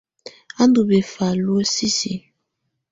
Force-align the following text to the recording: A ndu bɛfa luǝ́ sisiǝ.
A 0.61 0.63
ndu 0.67 0.81
bɛfa 0.89 1.27
luǝ́ 1.45 1.65
sisiǝ. 1.73 2.17